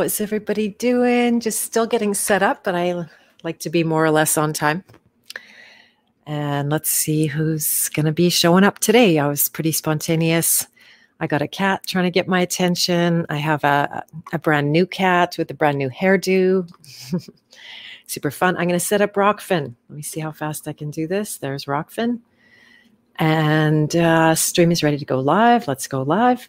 [0.00, 1.40] Is everybody doing?
[1.40, 3.06] Just still getting set up, but I
[3.42, 4.84] like to be more or less on time.
[6.26, 9.18] And let's see who's going to be showing up today.
[9.18, 10.66] I was pretty spontaneous.
[11.18, 13.26] I got a cat trying to get my attention.
[13.28, 16.70] I have a, a brand new cat with a brand new hairdo.
[18.06, 18.56] Super fun.
[18.56, 19.74] I'm going to set up Rokfin.
[19.88, 21.36] Let me see how fast I can do this.
[21.38, 22.20] There's Rokfin.
[23.16, 25.68] And uh, stream is ready to go live.
[25.68, 26.48] Let's go live.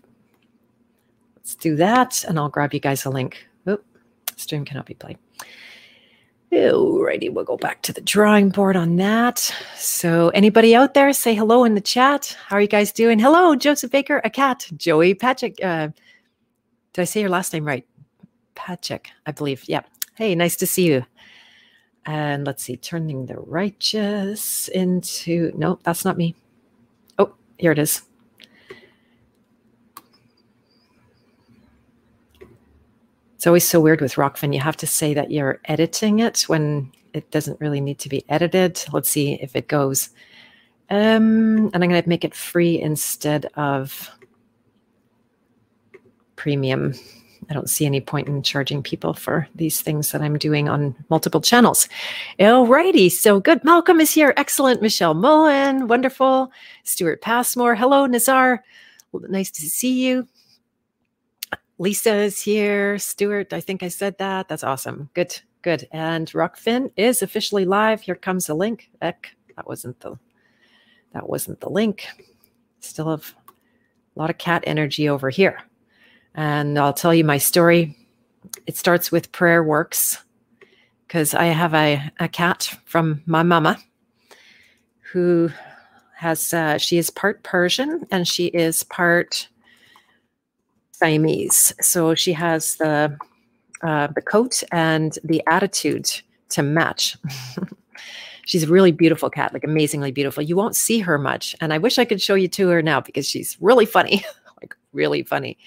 [1.41, 2.23] Let's do that.
[2.23, 3.47] And I'll grab you guys a link.
[3.67, 3.83] Oop,
[4.37, 5.17] stream cannot be played.
[6.51, 9.39] Alrighty, we'll go back to the drawing board on that.
[9.77, 12.37] So, anybody out there, say hello in the chat.
[12.47, 13.19] How are you guys doing?
[13.19, 14.67] Hello, Joseph Baker, a cat.
[14.75, 15.63] Joey Patrick.
[15.63, 15.87] Uh,
[16.91, 17.87] did I say your last name right?
[18.53, 19.63] Patrick, I believe.
[19.67, 19.83] Yeah.
[20.15, 21.05] Hey, nice to see you.
[22.05, 25.53] And let's see, turning the righteous into.
[25.55, 26.35] No, that's not me.
[27.17, 28.01] Oh, here it is.
[33.41, 34.53] It's always so weird with Rokfin.
[34.53, 38.23] You have to say that you're editing it when it doesn't really need to be
[38.29, 38.85] edited.
[38.91, 40.11] Let's see if it goes.
[40.91, 44.11] Um, and I'm going to make it free instead of
[46.35, 46.93] premium.
[47.49, 50.95] I don't see any point in charging people for these things that I'm doing on
[51.09, 51.89] multiple channels.
[52.39, 53.63] Alrighty, so good.
[53.63, 54.35] Malcolm is here.
[54.37, 54.83] Excellent.
[54.83, 56.51] Michelle Mullen, wonderful.
[56.83, 57.73] Stuart Passmore.
[57.73, 58.63] Hello, Nazar.
[59.13, 60.27] Nice to see you.
[61.81, 62.99] Lisa is here.
[62.99, 64.47] Stuart, I think I said that.
[64.47, 65.09] That's awesome.
[65.15, 65.87] Good, good.
[65.91, 68.01] And Rokfin is officially live.
[68.01, 68.91] Here comes a link.
[69.01, 70.19] Eck, that wasn't the
[71.11, 72.05] that wasn't the link.
[72.81, 73.33] Still have
[74.15, 75.57] a lot of cat energy over here.
[76.35, 77.97] And I'll tell you my story.
[78.67, 80.23] It starts with prayer works
[81.07, 83.79] because I have a, a cat from my mama
[85.11, 85.49] who
[86.17, 89.47] has uh, she is part Persian and she is part
[91.01, 91.73] Siamese.
[91.81, 93.17] So she has the
[93.81, 96.07] uh, the coat and the attitude
[96.49, 97.17] to match.
[98.45, 100.43] she's a really beautiful cat, like amazingly beautiful.
[100.43, 103.01] You won't see her much, and I wish I could show you to her now
[103.01, 104.23] because she's really funny,
[104.61, 105.57] like really funny.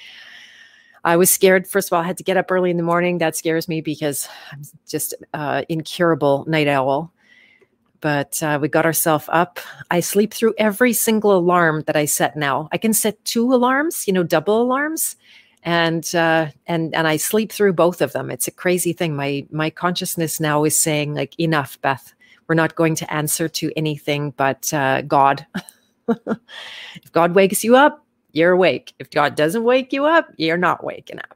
[1.02, 1.66] I was scared.
[1.66, 3.18] First of all, I had to get up early in the morning.
[3.18, 7.12] That scares me because I'm just uh, incurable night owl.
[8.00, 9.58] But uh, we got ourselves up.
[9.90, 12.68] I sleep through every single alarm that I set now.
[12.70, 15.16] I can set two alarms, you know, double alarms
[15.64, 18.30] and uh, and and I sleep through both of them.
[18.30, 19.16] It's a crazy thing.
[19.16, 22.14] My my consciousness now is saying like enough, Beth.
[22.46, 25.46] We're not going to answer to anything but uh, God.
[26.08, 28.92] if God wakes you up, you're awake.
[28.98, 31.34] If God doesn't wake you up, you're not waking up.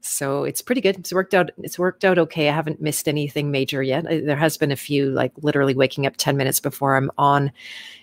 [0.00, 0.96] So it's pretty good.
[0.96, 1.50] It's worked out.
[1.58, 2.48] It's worked out okay.
[2.48, 4.04] I haven't missed anything major yet.
[4.04, 7.50] There has been a few, like literally waking up ten minutes before I'm on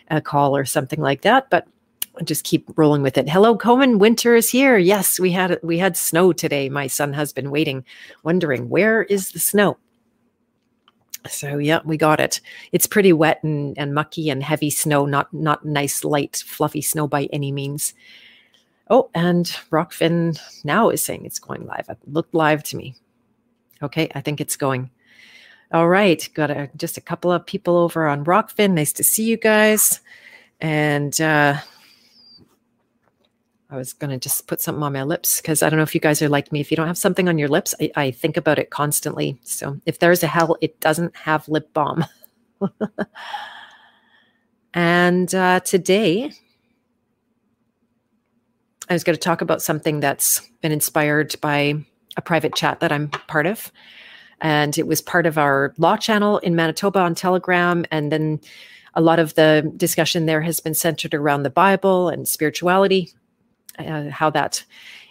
[0.09, 1.49] a call or something like that.
[1.49, 1.65] But
[2.23, 3.29] just keep rolling with it.
[3.29, 3.99] Hello, Coleman.
[3.99, 4.77] Winter is here.
[4.77, 6.69] Yes, we had we had snow today.
[6.69, 7.83] My son has been waiting,
[8.23, 9.77] wondering where is the snow.
[11.27, 12.39] So yeah, we got it.
[12.71, 17.07] It's pretty wet and, and mucky and heavy snow, not not nice, light, fluffy snow
[17.07, 17.93] by any means.
[18.89, 21.89] Oh, and Rokfin now is saying it's going live.
[21.89, 22.95] It looked live to me.
[23.81, 24.91] Okay, I think it's going.
[25.71, 28.73] All right, got a, just a couple of people over on Rokfin.
[28.73, 29.99] Nice to see you guys.
[30.61, 31.57] And uh,
[33.69, 35.95] I was going to just put something on my lips because I don't know if
[35.95, 36.59] you guys are like me.
[36.59, 39.39] If you don't have something on your lips, I, I think about it constantly.
[39.43, 42.05] So if there's a hell, it doesn't have lip balm.
[44.73, 46.31] and uh, today,
[48.87, 51.85] I was going to talk about something that's been inspired by
[52.17, 53.71] a private chat that I'm part of.
[54.41, 57.83] And it was part of our law channel in Manitoba on Telegram.
[57.89, 58.41] And then
[58.93, 63.11] a lot of the discussion there has been centered around the Bible and spirituality
[63.79, 64.63] uh, how that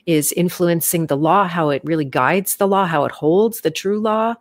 [0.06, 4.00] is influencing the law, how it really guides the law, how it holds the true
[4.00, 4.34] law.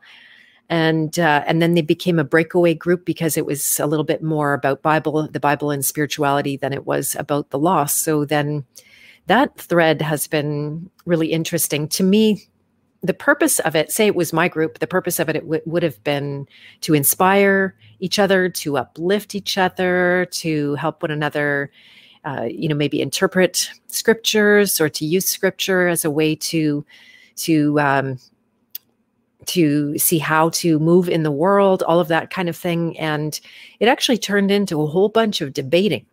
[0.69, 4.23] And uh, and then they became a breakaway group because it was a little bit
[4.23, 7.85] more about Bible, the Bible and spirituality than it was about the law.
[7.85, 8.65] So then
[9.27, 12.43] that thread has been really interesting to me.
[13.01, 15.61] The purpose of it, say it was my group, the purpose of it, it w-
[15.65, 16.47] would have been
[16.81, 21.69] to inspire each other, to uplift each other, to help one another
[22.25, 26.85] uh, you know maybe interpret scriptures or to use scripture as a way to
[27.35, 28.19] to um,
[29.45, 33.41] to see how to move in the world all of that kind of thing and
[33.79, 36.05] it actually turned into a whole bunch of debating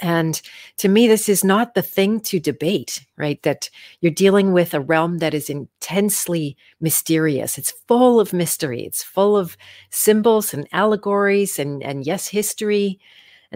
[0.00, 0.40] and
[0.78, 3.42] to me, this is not the thing to debate, right?
[3.42, 3.70] That
[4.00, 7.56] you're dealing with a realm that is intensely mysterious.
[7.56, 8.84] It's full of mystery.
[8.84, 9.56] It's full of
[9.90, 12.98] symbols and allegories and, and yes, history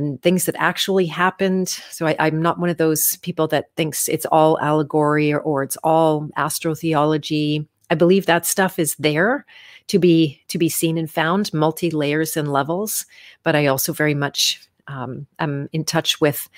[0.00, 1.68] and things that actually happened.
[1.68, 5.62] So I, am not one of those people that thinks it's all allegory or, or
[5.62, 7.66] it's all astrotheology.
[7.90, 9.44] I believe that stuff is there
[9.88, 13.04] to be to be seen and found, multi layers and levels.
[13.42, 16.48] But I also very much um, am in touch with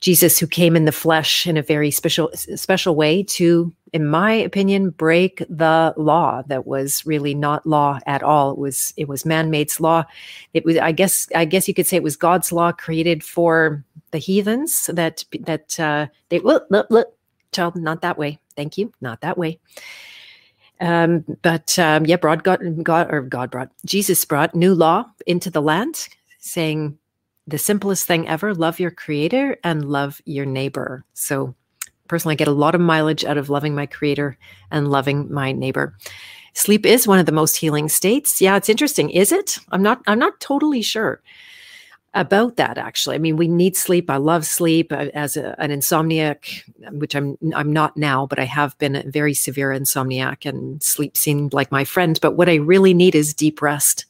[0.00, 4.32] Jesus, who came in the flesh in a very special special way to, in my
[4.32, 8.52] opinion, break the law that was really not law at all.
[8.52, 10.04] It was it was man made's law.
[10.54, 13.84] It was, I guess, I guess you could say it was God's law created for
[14.12, 17.14] the heathens that that uh, they look look look
[17.52, 18.38] child not that way.
[18.54, 19.58] Thank you, not that way.
[20.80, 25.50] Um, but um, yeah, brought God, God or God brought Jesus brought new law into
[25.50, 26.08] the land,
[26.38, 26.98] saying
[27.48, 31.04] the simplest thing ever love your creator and love your neighbor.
[31.14, 31.54] So,
[32.06, 34.36] personally, I get a lot of mileage out of loving my creator
[34.70, 35.96] and loving my neighbor.
[36.54, 38.40] Sleep is one of the most healing states.
[38.40, 39.10] Yeah, it's interesting.
[39.10, 39.58] Is it?
[39.70, 41.22] I'm not I'm not totally sure
[42.14, 43.14] about that actually.
[43.14, 44.10] I mean, we need sleep.
[44.10, 48.44] I love sleep uh, as a, an insomniac, which I'm I'm not now, but I
[48.44, 52.56] have been a very severe insomniac and sleep seemed like my friend, but what I
[52.56, 54.04] really need is deep rest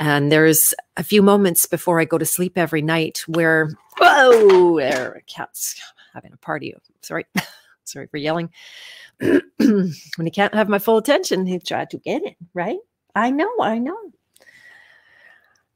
[0.00, 5.12] and there's a few moments before I go to sleep every night where, whoa, there,
[5.12, 5.78] a cat's
[6.14, 6.74] having a party.
[7.02, 7.26] Sorry,
[7.84, 8.50] sorry for yelling.
[9.18, 9.92] when
[10.24, 12.78] he can't have my full attention, he tried to get it, right?
[13.14, 13.96] I know, I know.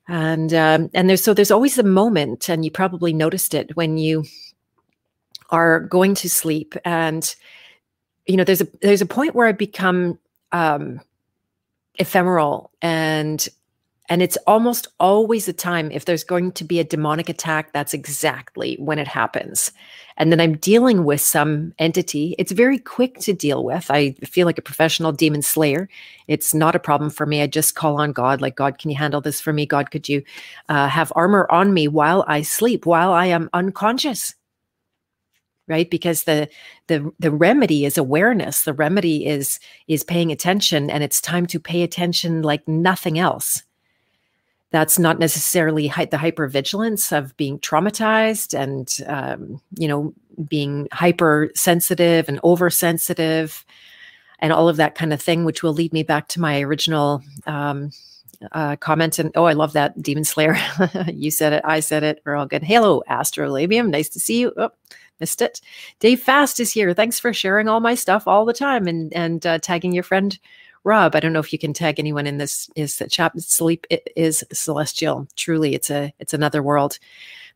[0.09, 3.99] And um, and there's so there's always a moment, and you probably noticed it when
[3.99, 4.25] you
[5.51, 7.35] are going to sleep, and
[8.27, 10.19] you know there's a there's a point where I become
[10.53, 11.01] um,
[11.99, 13.49] ephemeral and
[14.11, 17.95] and it's almost always a time if there's going to be a demonic attack, that's
[17.95, 19.73] exactly when it happens.
[20.19, 22.35] And then I'm dealing with some entity.
[22.39, 23.91] It's very quick to deal with.
[23.91, 25.89] I feel like a professional demon slayer.
[26.29, 27.41] It's not a problem for me.
[27.41, 29.65] I just call on God, like, God, can you handle this for me?
[29.65, 30.23] God, could you
[30.69, 34.35] uh, have armor on me while I sleep, while I am unconscious?
[35.67, 36.47] right because the
[36.89, 39.59] the the remedy is awareness the remedy is
[39.89, 43.63] is paying attention and it's time to pay attention like nothing else
[44.75, 50.13] that's not necessarily hy- the hypervigilance of being traumatized and um, you know
[50.49, 53.65] being hypersensitive and oversensitive
[54.41, 57.23] and all of that kind of thing which will lead me back to my original
[57.47, 57.93] um,
[58.51, 59.19] uh, comment.
[59.21, 60.57] And oh i love that demon slayer.
[61.07, 62.65] You said it i said it we're all good.
[62.65, 64.53] Hello astrolabium nice to see you.
[64.57, 64.71] Oh,
[65.21, 65.61] missed it.
[66.01, 66.93] Dave fast is here.
[66.93, 70.37] Thanks for sharing all my stuff all the time and and uh, tagging your friend
[70.85, 72.69] Rob, I don't know if you can tag anyone in this.
[72.77, 75.27] Is that chap sleep is celestial?
[75.35, 76.99] Truly, it's a it's another world.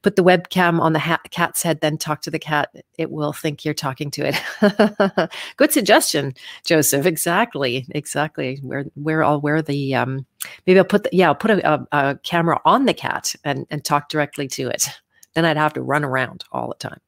[0.00, 2.70] Put the webcam on the cat's head, then talk to the cat.
[2.96, 5.30] It will think you're talking to it.
[5.56, 6.34] Good suggestion,
[6.64, 7.04] Joseph.
[7.04, 8.60] Exactly, exactly.
[8.62, 10.24] Where where I'll wear the um,
[10.66, 13.66] maybe I'll put the, yeah I'll put a, a, a camera on the cat and
[13.70, 14.86] and talk directly to it.
[15.34, 17.00] Then I'd have to run around all the time.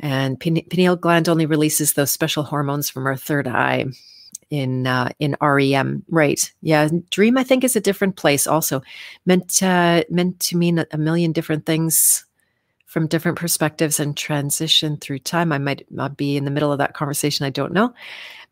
[0.00, 3.84] And pineal gland only releases those special hormones from our third eye
[4.50, 6.04] in uh, in REM.
[6.08, 6.52] Right.
[6.60, 6.88] Yeah.
[7.10, 8.46] Dream, I think, is a different place.
[8.46, 8.82] Also,
[9.24, 12.24] meant meant to mean a million different things
[12.90, 15.52] from different perspectives and transition through time.
[15.52, 17.46] I might not be in the middle of that conversation.
[17.46, 17.94] I don't know.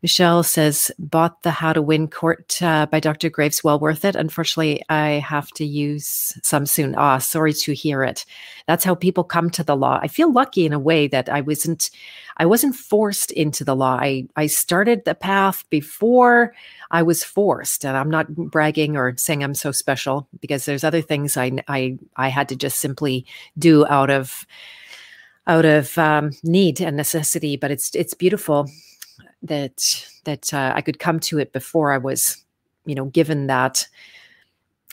[0.01, 3.29] Michelle says, bought the How to Win Court uh, by Dr.
[3.29, 3.65] Graves.
[3.65, 4.15] Well worth it.
[4.15, 6.95] Unfortunately, I have to use some soon.
[6.95, 8.25] Ah, sorry to hear it.
[8.65, 9.99] That's how people come to the law.
[10.01, 11.89] I feel lucky in a way that I wasn't,
[12.37, 13.97] I wasn't forced into the law.
[13.99, 16.53] I, I started the path before
[16.91, 17.83] I was forced.
[17.83, 21.97] And I'm not bragging or saying I'm so special because there's other things I, I,
[22.15, 23.25] I had to just simply
[23.57, 24.45] do out of,
[25.45, 27.57] out of um, need and necessity.
[27.57, 28.69] But it's, it's beautiful
[29.43, 32.43] that that uh, I could come to it before I was,
[32.85, 33.87] you know, given that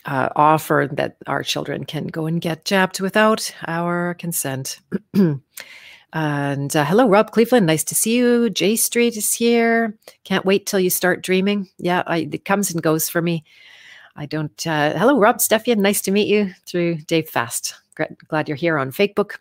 [0.06, 4.80] uh, offer that our children can go and get jabbed without our consent.
[5.14, 7.66] and uh, hello, Rob Cleveland.
[7.66, 8.48] Nice to see you.
[8.50, 9.98] J Street is here.
[10.24, 11.68] Can't wait till you start dreaming.
[11.78, 13.44] Yeah, I, it comes and goes for me.
[14.14, 14.66] I don't.
[14.66, 15.78] Uh, hello, Rob Steffian.
[15.78, 17.74] Nice to meet you through Dave Fast.
[18.28, 19.36] Glad you're here on Facebook.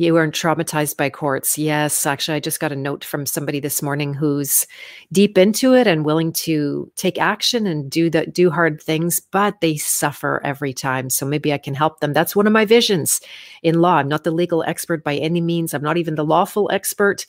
[0.00, 1.58] You weren't traumatized by courts.
[1.58, 4.66] Yes, actually, I just got a note from somebody this morning who's
[5.12, 9.60] deep into it and willing to take action and do the do hard things, but
[9.60, 11.10] they suffer every time.
[11.10, 12.14] So maybe I can help them.
[12.14, 13.20] That's one of my visions
[13.62, 13.96] in law.
[13.96, 15.74] I'm not the legal expert by any means.
[15.74, 17.26] I'm not even the lawful expert.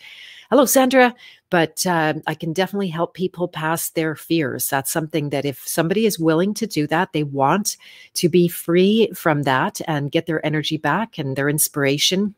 [0.49, 1.13] Hello, Sandra.
[1.49, 4.69] But uh, I can definitely help people pass their fears.
[4.69, 7.75] That's something that if somebody is willing to do that, they want
[8.13, 12.33] to be free from that and get their energy back and their inspiration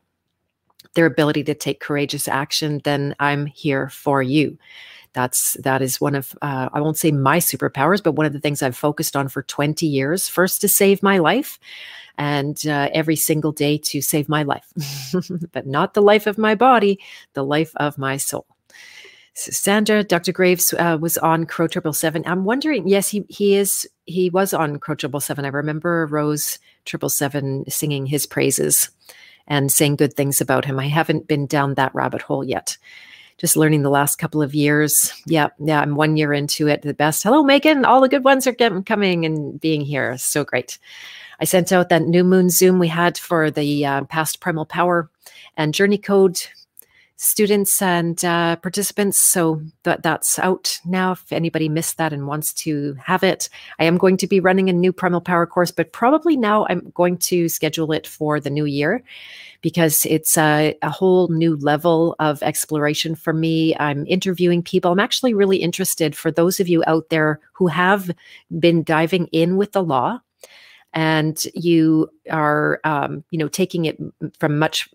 [0.94, 4.58] their ability to take courageous action, then I'm here for you.
[5.14, 8.40] That's that is one of uh, I won't say my superpowers, but one of the
[8.40, 10.28] things I've focused on for 20 years.
[10.28, 11.60] First to save my life,
[12.18, 14.74] and uh, every single day to save my life,
[15.52, 17.00] but not the life of my body,
[17.34, 18.46] the life of my soul.
[19.36, 20.32] So Sandra, Dr.
[20.32, 22.24] Graves uh, was on Crow Triple Seven.
[22.26, 25.46] I'm wondering, yes, he he is he was on Crow Triple Seven.
[25.46, 28.90] I remember Rose Triple Seven singing his praises
[29.48, 30.80] and saying good things about him.
[30.80, 32.78] I haven't been down that rabbit hole yet.
[33.38, 35.12] Just learning the last couple of years.
[35.26, 36.82] Yeah, yeah, I'm one year into it.
[36.84, 37.24] The best.
[37.24, 37.84] Hello, Megan.
[37.84, 40.18] All the good ones are getting, coming and being here.
[40.18, 40.78] So great.
[41.40, 45.10] I sent out that new moon Zoom we had for the uh, past primal power
[45.58, 46.42] and journey code
[47.24, 49.20] students and uh, participants.
[49.20, 51.14] So that that's out now.
[51.14, 53.50] If anybody missed that and wants to have it,
[53.80, 56.92] I am going to be running a new Primal Power course, but probably now I'm
[56.94, 59.04] going to schedule it for the new year
[59.62, 63.74] because it's a, a whole new level of exploration for me.
[63.78, 64.92] I'm interviewing people.
[64.92, 68.12] I'm actually really interested for those of you out there who have
[68.60, 70.20] been diving in with the law
[70.94, 73.98] and you are um, you know taking it
[74.40, 74.90] from much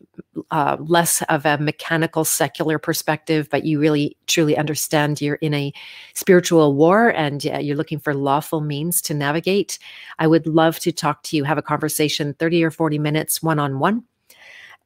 [0.50, 5.72] uh, less of a mechanical secular perspective but you really truly understand you're in a
[6.14, 9.78] spiritual war and uh, you're looking for lawful means to navigate.
[10.18, 13.58] I would love to talk to you have a conversation 30 or 40 minutes one
[13.58, 14.04] on one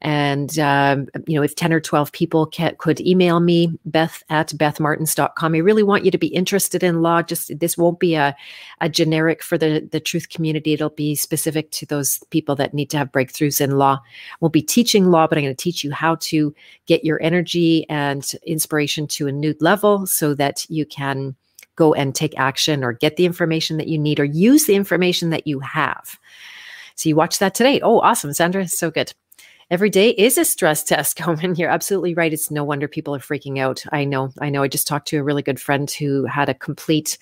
[0.02, 2.46] and, um, you know, if 10 or 12 people
[2.78, 5.54] could email me, beth at bethmartins.com.
[5.54, 7.22] I really want you to be interested in law.
[7.22, 8.36] Just this won't be a,
[8.80, 10.72] a generic for the, the truth community.
[10.72, 14.00] It'll be specific to those people that need to have breakthroughs in law.
[14.02, 16.52] I won't be teaching law, but I'm going to teach you how to
[16.86, 21.36] get your energy and inspiration to a new level so that you can
[21.76, 25.30] go and take action or get the information that you need or use the information
[25.30, 26.18] that you have.
[26.96, 27.80] So you watch that today.
[27.80, 28.66] Oh, awesome, Sandra.
[28.66, 29.12] So good
[29.70, 31.54] every day is a stress test, Coleman.
[31.56, 32.32] You're absolutely right.
[32.32, 33.84] It's no wonder people are freaking out.
[33.92, 34.32] I know.
[34.40, 34.62] I know.
[34.62, 37.18] I just talked to a really good friend who had a complete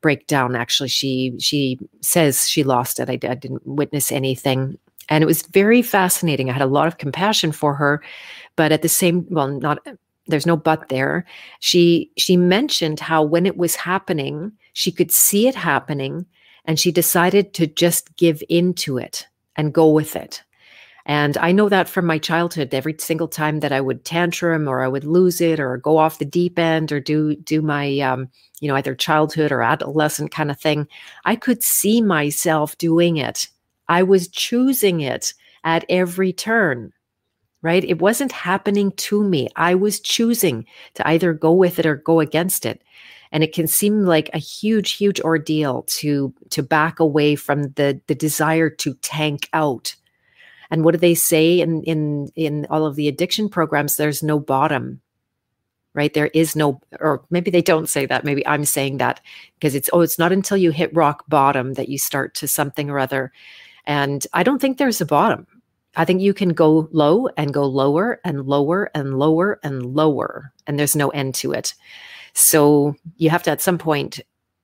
[0.00, 0.54] breakdown.
[0.54, 3.08] Actually, she she says she lost it.
[3.08, 6.50] I, I didn't witness anything, and it was very fascinating.
[6.50, 8.02] I had a lot of compassion for her,
[8.56, 9.78] but at the same, well, not
[10.26, 11.24] there's no but there.
[11.60, 16.26] She she mentioned how when it was happening, she could see it happening,
[16.64, 20.42] and she decided to just give into it and go with it
[21.04, 24.82] and I know that from my childhood, every single time that I would tantrum or
[24.82, 28.28] I would lose it or go off the deep end or do do my um,
[28.60, 30.86] you know either childhood or adolescent kind of thing,
[31.24, 33.48] I could see myself doing it.
[33.88, 36.92] I was choosing it at every turn.
[37.62, 37.84] Right?
[37.84, 39.48] It wasn't happening to me.
[39.54, 42.82] I was choosing to either go with it or go against it.
[43.30, 48.00] And it can seem like a huge, huge ordeal to to back away from the
[48.06, 49.94] the desire to tank out
[50.72, 53.96] and what do they say in in in all of the addiction programs?
[53.96, 55.02] There's no bottom,
[55.92, 56.12] right?
[56.14, 58.24] There is no, or maybe they don't say that.
[58.24, 59.20] Maybe I'm saying that
[59.54, 62.88] because it's oh, it's not until you hit rock bottom that you start to something
[62.88, 63.32] or other.
[63.84, 65.46] And I don't think there's a bottom.
[65.96, 70.54] I think you can go low and go lower and lower and lower and lower,
[70.66, 71.74] and there's no end to it.
[72.32, 74.20] So you have to at some point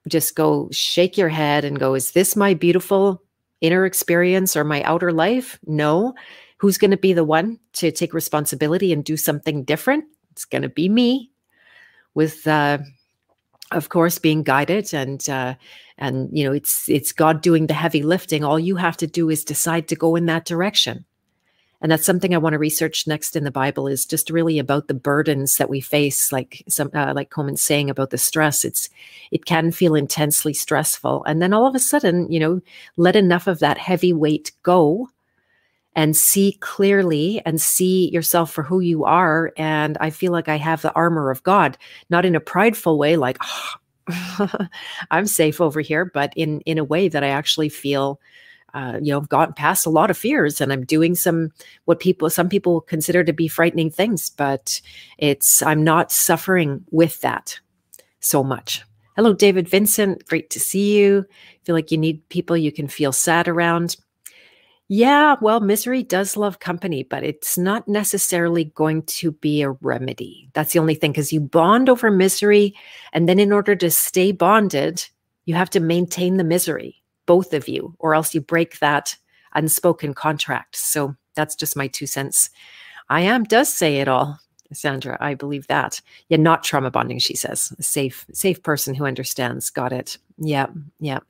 [0.09, 3.23] just go shake your head and go, Is this my beautiful
[3.61, 5.59] inner experience or my outer life?
[5.67, 6.15] No.
[6.59, 10.05] Who's going to be the one to take responsibility and do something different?
[10.33, 11.31] It's going to be me
[12.15, 12.79] with uh,
[13.71, 15.55] of course being guided and uh,
[15.99, 19.29] and you know it's it's god doing the heavy lifting all you have to do
[19.29, 21.05] is decide to go in that direction
[21.81, 24.89] and that's something I want to research next in the Bible is just really about
[24.89, 28.65] the burdens that we face, like some uh, like Coleman's saying about the stress.
[28.65, 28.89] It's
[29.31, 32.61] it can feel intensely stressful, and then all of a sudden, you know,
[32.97, 35.09] let enough of that heavy weight go,
[35.95, 39.53] and see clearly and see yourself for who you are.
[39.57, 41.79] And I feel like I have the armor of God,
[42.11, 44.49] not in a prideful way, like oh,
[45.11, 48.21] I'm safe over here, but in in a way that I actually feel
[48.75, 51.53] uh, you know, I've gotten past a lot of fears and I'm doing some
[51.87, 54.81] what people some people consider to be frightening things, but
[55.17, 57.59] it's I'm not suffering with that
[58.21, 58.85] so much.
[59.17, 60.27] Hello, David Vincent.
[60.27, 61.25] Great to see you.
[61.65, 63.97] Feel like you need people you can feel sad around.
[64.91, 70.49] Yeah, well, misery does love company, but it's not necessarily going to be a remedy.
[70.55, 72.75] That's the only thing because you bond over misery.
[73.13, 75.07] And then, in order to stay bonded,
[75.45, 79.15] you have to maintain the misery both of you, or else you break that
[79.55, 80.75] unspoken contract.
[80.75, 82.51] So that's just my two cents.
[83.09, 84.41] I am does say it all,
[84.73, 85.17] Sandra.
[85.21, 86.01] I believe that.
[86.29, 87.73] Yeah, not trauma bonding, she says.
[87.79, 89.71] A safe, safe person who understands.
[89.71, 90.19] Got it.
[90.39, 90.67] Yeah,
[91.01, 91.21] yeah.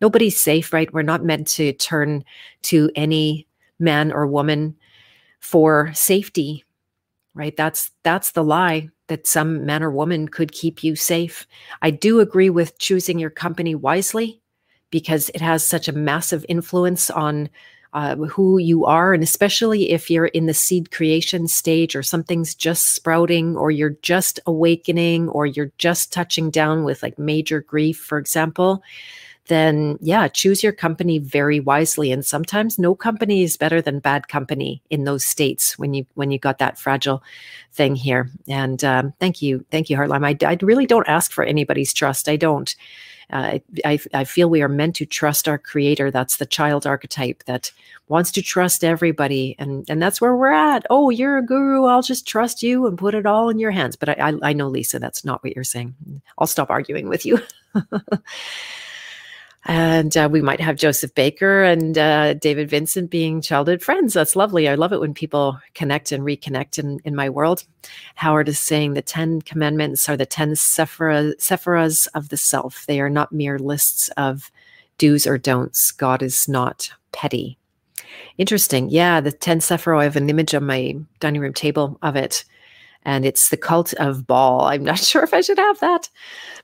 [0.00, 0.92] Nobody's safe, right?
[0.92, 2.24] We're not meant to turn
[2.62, 3.46] to any
[3.78, 4.76] man or woman
[5.40, 6.64] for safety,
[7.34, 7.56] right?
[7.56, 8.90] That's that's the lie.
[9.08, 11.46] that some man or woman could keep you safe.
[11.82, 14.40] I do agree with choosing your company wisely
[14.90, 17.48] because it has such a massive influence on
[17.92, 19.14] uh, who you are.
[19.14, 23.96] And especially if you're in the seed creation stage or something's just sprouting or you're
[24.02, 28.82] just awakening or you're just touching down with like major grief, for example,
[29.46, 32.12] then yeah, choose your company very wisely.
[32.12, 36.30] And sometimes no company is better than bad company in those states when you when
[36.30, 37.22] you got that fragile
[37.72, 38.30] thing here.
[38.46, 40.24] And um, thank you, thank you, Heartline.
[40.24, 42.28] I, I really don't ask for anybody's trust.
[42.28, 42.76] I don't.
[43.30, 46.10] I, I feel we are meant to trust our creator.
[46.10, 47.70] That's the child archetype that
[48.08, 49.54] wants to trust everybody.
[49.58, 50.86] And, and that's where we're at.
[50.88, 51.84] Oh, you're a guru.
[51.84, 53.96] I'll just trust you and put it all in your hands.
[53.96, 55.94] But I, I, I know, Lisa, that's not what you're saying.
[56.38, 57.40] I'll stop arguing with you.
[59.68, 64.14] and uh, we might have Joseph Baker and uh, David Vincent being childhood friends.
[64.14, 64.66] That's lovely.
[64.66, 67.64] I love it when people connect and reconnect in, in my world.
[68.14, 72.86] Howard is saying the Ten Commandments are the ten sephira, sephiras of the self.
[72.86, 74.50] They are not mere lists of
[74.96, 75.92] do's or don'ts.
[75.92, 77.58] God is not petty.
[78.38, 78.88] Interesting.
[78.88, 80.00] Yeah, the ten sephira.
[80.00, 82.42] I have an image on my dining room table of it
[83.08, 84.66] and it's the cult of ball.
[84.66, 86.10] I'm not sure if I should have that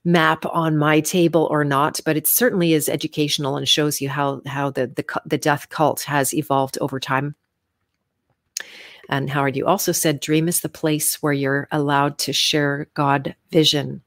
[0.04, 4.42] map on my table or not, but it certainly is educational and shows you how
[4.46, 7.34] how the the, the death cult has evolved over time.
[9.08, 13.34] And Howard, you also said dream is the place where you're allowed to share God
[13.50, 14.02] vision.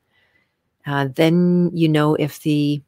[0.86, 2.84] Uh, then you know if the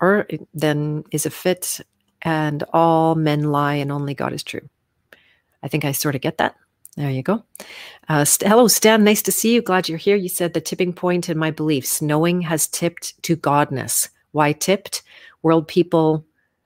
[0.00, 1.80] or then is a fit
[2.22, 4.68] and all men lie and only God is true.
[5.64, 6.54] I think I sort of get that.
[6.96, 7.42] There you go.
[8.08, 9.02] Uh, hello, Stan.
[9.02, 9.62] Nice to see you.
[9.62, 10.16] Glad you're here.
[10.16, 12.00] You said the tipping point in my beliefs.
[12.00, 14.08] Knowing has tipped to godness.
[14.30, 15.02] Why tipped?
[15.42, 16.24] World people,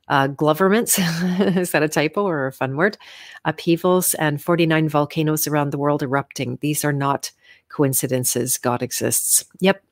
[0.08, 0.98] uh, governments.
[1.38, 2.98] Is that a typo or a fun word?
[3.46, 6.58] Upheavals and 49 volcanoes around the world erupting.
[6.60, 7.30] These are not
[7.70, 8.58] coincidences.
[8.58, 9.44] God exists.
[9.60, 9.82] Yep.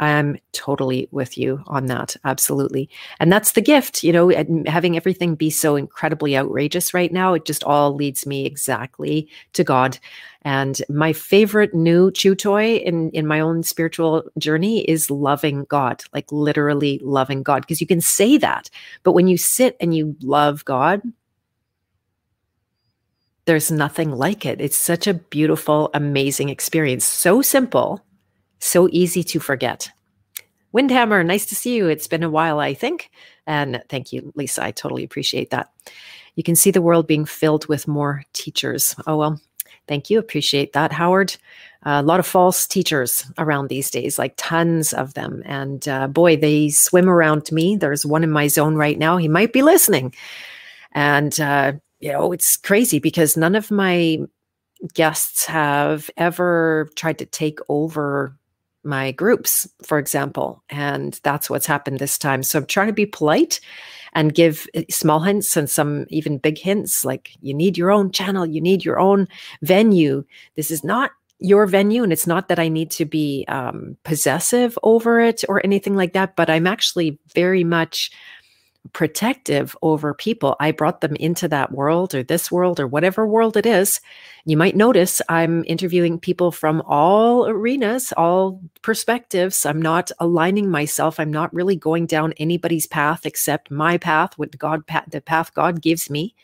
[0.00, 2.16] I'm totally with you on that.
[2.24, 2.88] Absolutely.
[3.20, 4.28] And that's the gift, you know,
[4.66, 9.64] having everything be so incredibly outrageous right now, it just all leads me exactly to
[9.64, 9.98] God.
[10.42, 16.02] And my favorite new chew toy in, in my own spiritual journey is loving God,
[16.12, 18.70] like literally loving God, because you can say that.
[19.02, 21.02] But when you sit and you love God,
[23.46, 24.60] there's nothing like it.
[24.60, 27.06] It's such a beautiful, amazing experience.
[27.06, 28.04] So simple
[28.58, 29.90] so easy to forget.
[30.74, 31.88] Windhammer, nice to see you.
[31.88, 33.10] It's been a while, I think.
[33.46, 34.64] And thank you, Lisa.
[34.64, 35.70] I totally appreciate that.
[36.34, 38.94] You can see the world being filled with more teachers.
[39.06, 39.40] Oh, well,
[39.88, 40.18] thank you.
[40.18, 41.36] Appreciate that, Howard.
[41.86, 45.42] Uh, a lot of false teachers around these days, like tons of them.
[45.46, 47.76] And uh, boy, they swim around me.
[47.76, 49.16] There's one in my zone right now.
[49.16, 50.14] He might be listening.
[50.92, 54.18] And, uh, you know, it's crazy because none of my
[54.94, 58.37] guests have ever tried to take over
[58.88, 60.62] my groups, for example.
[60.70, 62.42] And that's what's happened this time.
[62.42, 63.60] So I'm trying to be polite
[64.14, 68.10] and give eh, small hints and some even big hints like you need your own
[68.10, 69.28] channel, you need your own
[69.62, 70.24] venue.
[70.56, 72.02] This is not your venue.
[72.02, 76.14] And it's not that I need to be um, possessive over it or anything like
[76.14, 78.10] that, but I'm actually very much
[78.92, 80.56] protective over people.
[80.60, 84.00] I brought them into that world or this world or whatever world it is.
[84.44, 89.66] You might notice I'm interviewing people from all arenas, all perspectives.
[89.66, 91.20] I'm not aligning myself.
[91.20, 95.82] I'm not really going down anybody's path except my path, what God the path God
[95.82, 96.34] gives me.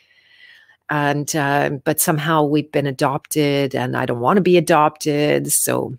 [0.91, 5.51] And uh, but somehow we've been adopted, and I don't want to be adopted.
[5.51, 5.97] So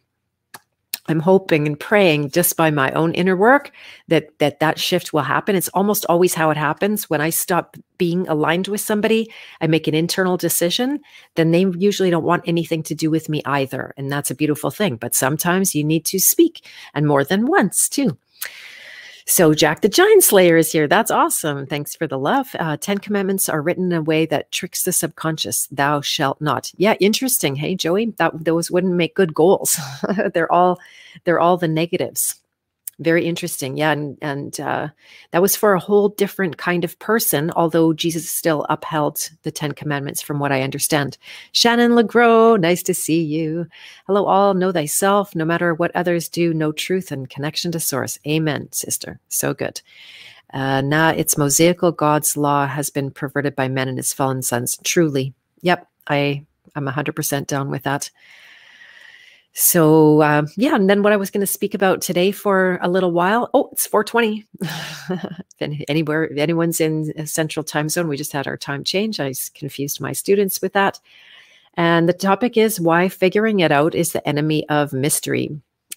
[1.07, 3.71] I'm hoping and praying just by my own inner work
[4.07, 5.55] that that that shift will happen.
[5.55, 7.09] It's almost always how it happens.
[7.09, 10.99] When I stop being aligned with somebody, I make an internal decision,
[11.35, 14.71] then they usually don't want anything to do with me either, and that's a beautiful
[14.71, 14.95] thing.
[14.97, 18.17] But sometimes you need to speak and more than once too.
[19.27, 20.87] So Jack the Giant Slayer is here.
[20.87, 21.65] That's awesome.
[21.65, 22.55] Thanks for the love.
[22.59, 25.67] Uh, Ten Commandments are written in a way that tricks the subconscious.
[25.71, 26.71] Thou shalt not.
[26.77, 27.55] Yeah, interesting.
[27.55, 29.79] Hey, Joey, that those wouldn't make good goals.
[30.33, 30.79] they're all
[31.23, 32.35] they're all the negatives
[32.99, 33.77] very interesting.
[33.77, 34.87] Yeah and and uh,
[35.31, 39.71] that was for a whole different kind of person although jesus still upheld the ten
[39.73, 41.17] commandments from what i understand.
[41.51, 43.67] Shannon legros nice to see you.
[44.07, 44.53] Hello all.
[44.53, 45.35] Know thyself.
[45.35, 48.19] No matter what others do know truth and connection to source.
[48.27, 49.19] Amen sister.
[49.29, 49.81] So good.
[50.53, 51.91] Uh, now it's mosaical.
[51.91, 55.33] God's law has been perverted by men and his fallen sons truly.
[55.61, 56.43] Yep i
[56.75, 58.09] i'm 100% down with that
[59.57, 62.89] so uh, yeah and then what i was going to speak about today for a
[62.89, 64.45] little while oh it's 420
[65.87, 70.01] anywhere if anyone's in central time zone we just had our time change i confused
[70.01, 70.99] my students with that
[71.77, 75.49] And the topic is why figuring it out is the enemy of mystery.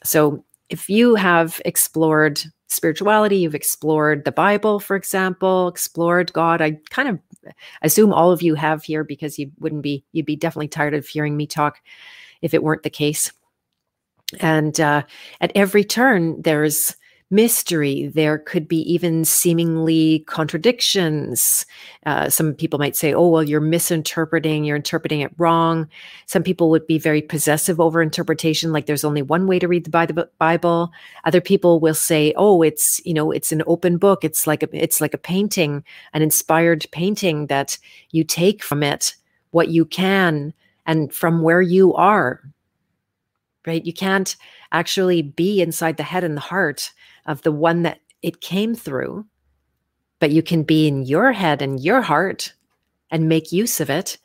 [0.05, 6.79] So, if you have explored spirituality, you've explored the Bible, for example, explored God, I
[6.90, 7.18] kind of
[7.83, 11.07] assume all of you have here because you wouldn't be, you'd be definitely tired of
[11.07, 11.81] hearing me talk
[12.42, 13.33] if it weren't the case.
[14.41, 15.03] And uh,
[15.41, 16.97] at every turn, there's
[17.31, 18.07] mystery.
[18.07, 21.67] There could be even seemingly contradictions.
[22.07, 25.88] Uh, some people might say, oh, well, you're misinterpreting, you're interpreting it wrong.
[26.27, 29.85] Some people would be very possessive over interpretation, like there's only one way to read
[29.85, 30.91] the Bible.
[31.25, 34.25] Other people will say, oh, it's, you know, it's an open book.
[34.25, 37.77] It's like a, it's like a painting, an inspired painting that
[38.11, 39.14] you take from it
[39.51, 40.55] what you can
[40.87, 42.41] and from where you are.
[43.69, 43.85] Right?
[43.85, 44.35] You can't
[44.73, 46.91] actually be inside the head and the heart
[47.27, 49.27] of the one that it came through,
[50.19, 52.55] but you can be in your head and your heart
[53.11, 54.19] and make use of it.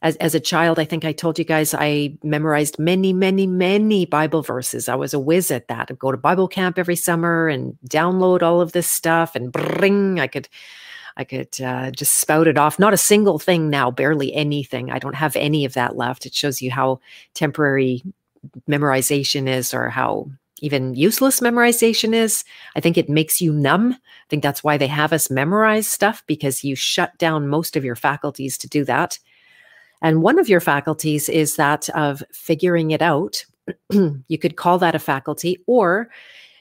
[0.00, 4.06] As, as a child, I think I told you guys I memorized many, many, many
[4.06, 4.88] Bible verses.
[4.88, 5.88] I was a whiz at that.
[5.90, 10.20] I'd go to Bible camp every summer and download all of this stuff and bring.
[10.20, 10.48] I could
[11.16, 12.78] I could uh, just spout it off.
[12.78, 14.92] Not a single thing now, barely anything.
[14.92, 16.26] I don't have any of that left.
[16.26, 17.00] It shows you how
[17.34, 18.04] temporary
[18.68, 22.44] memorization is or how even useless memorization is.
[22.74, 23.92] I think it makes you numb.
[23.92, 27.84] I think that's why they have us memorize stuff because you shut down most of
[27.84, 29.18] your faculties to do that.
[30.02, 33.44] And one of your faculties is that of figuring it out.
[33.90, 36.08] you could call that a faculty, or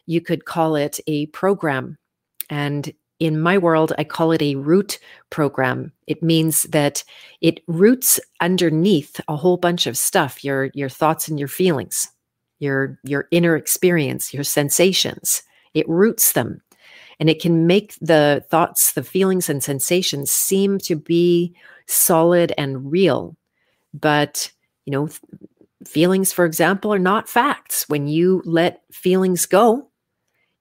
[0.06, 1.98] you could call it a program.
[2.50, 5.00] And in my world, I call it a root
[5.30, 5.92] program.
[6.06, 7.04] It means that
[7.42, 12.10] it roots underneath a whole bunch of stuff, your, your thoughts and your feelings
[12.60, 15.44] your your inner experience, your sensations.
[15.74, 16.62] It roots them
[17.20, 21.56] and it can make the thoughts, the feelings and sensations seem to be
[21.88, 23.36] solid and real.
[23.94, 24.52] But,
[24.86, 25.10] you know,
[25.86, 27.86] feelings for example are not facts.
[27.88, 29.90] When you let feelings go,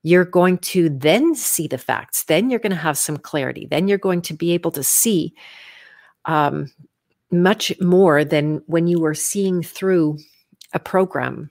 [0.06, 2.24] you're going to then see the facts.
[2.24, 3.66] Then you're going to have some clarity.
[3.68, 5.34] Then you're going to be able to see
[6.26, 6.70] um,
[7.32, 10.18] much more than when you were seeing through
[10.72, 11.50] a program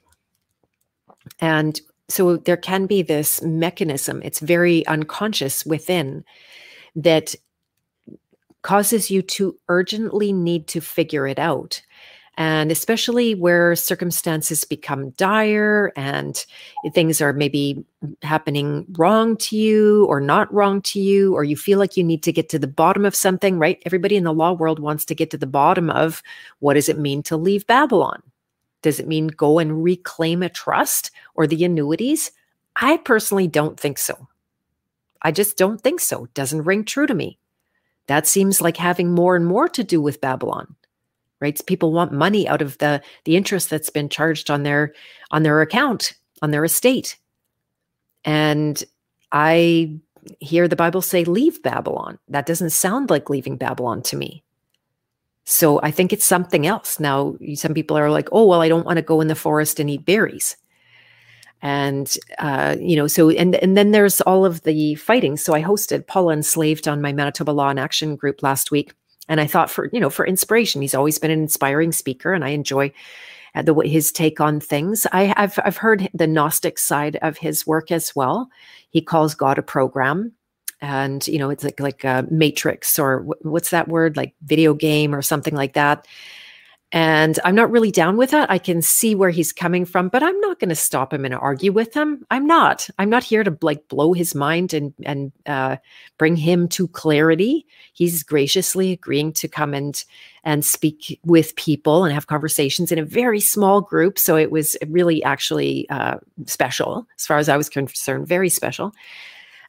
[1.40, 6.24] and so there can be this mechanism, it's very unconscious within
[6.94, 7.34] that
[8.62, 11.82] causes you to urgently need to figure it out.
[12.38, 16.44] And especially where circumstances become dire and
[16.92, 17.82] things are maybe
[18.20, 22.22] happening wrong to you or not wrong to you, or you feel like you need
[22.24, 23.82] to get to the bottom of something, right?
[23.86, 26.22] Everybody in the law world wants to get to the bottom of
[26.58, 28.22] what does it mean to leave Babylon?
[28.82, 32.32] Does it mean go and reclaim a trust or the annuities?
[32.76, 34.28] I personally don't think so.
[35.22, 36.28] I just don't think so.
[36.34, 37.38] Doesn't ring true to me.
[38.06, 40.76] That seems like having more and more to do with Babylon.
[41.40, 41.60] Right?
[41.66, 44.94] People want money out of the the interest that's been charged on their
[45.30, 47.18] on their account, on their estate.
[48.24, 48.82] And
[49.32, 49.98] I
[50.40, 52.18] hear the Bible say leave Babylon.
[52.28, 54.42] That doesn't sound like leaving Babylon to me.
[55.44, 56.98] So I think it's something else.
[56.98, 59.78] Now, some people are like, oh, well, I don't want to go in the forest
[59.78, 60.56] and eat berries.
[61.62, 65.36] And, uh, you know, so, and, and then there's all of the fighting.
[65.36, 68.92] So I hosted Paul Enslaved on my Manitoba Law and Action group last week.
[69.28, 72.44] And I thought for, you know, for inspiration, he's always been an inspiring speaker and
[72.44, 72.92] I enjoy
[73.54, 75.06] uh, the his take on things.
[75.12, 78.48] I, have I've heard the Gnostic side of his work as well.
[78.90, 80.32] He calls God a program
[80.82, 85.14] and you know it's like like a matrix or what's that word like video game
[85.14, 86.06] or something like that
[86.92, 88.50] and i'm not really down with that.
[88.50, 91.34] I can see where he's coming from but i'm not going to stop him and
[91.34, 92.24] argue with him.
[92.30, 92.88] I'm not.
[92.98, 95.76] I'm not here to like blow his mind and and uh,
[96.18, 97.66] bring him to clarity.
[97.92, 100.02] He's graciously agreeing to come and
[100.44, 104.18] and speak with people and have conversations in a very small group.
[104.18, 108.92] So it was really actually uh, special as far as i was concerned very special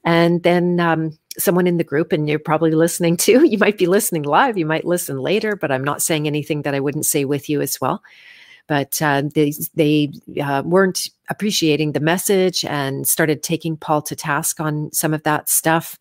[0.04, 3.86] and then um, someone in the group, and you're probably listening too, you might be
[3.86, 7.26] listening live, you might listen later, but I'm not saying anything that I wouldn't say
[7.26, 8.02] with you as well.
[8.68, 10.12] But uh, they, they
[10.44, 15.48] uh, weren't appreciating the message and started taking Paul to task on some of that
[15.48, 15.98] stuff.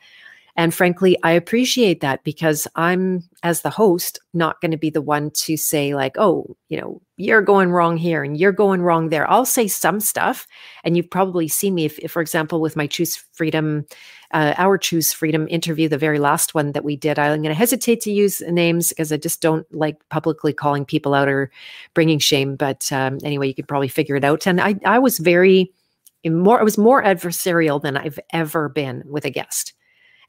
[0.57, 5.03] And frankly, I appreciate that because I'm, as the host, not going to be the
[5.03, 9.09] one to say, like, oh, you know, you're going wrong here and you're going wrong
[9.09, 9.29] there.
[9.31, 10.47] I'll say some stuff.
[10.85, 13.87] And you've probably seen me, if, if for example, with my Choose Freedom,
[14.33, 17.55] uh, our Choose Freedom interview, the very last one that we did, I'm going to
[17.55, 21.51] hesitate to use names because I just don't like publicly calling people out or
[21.95, 22.55] bringing shame.
[22.55, 24.47] But um, anyway, you could probably figure it out.
[24.47, 25.73] And I, I was very,
[26.27, 29.73] more, I was more adversarial than I've ever been with a guest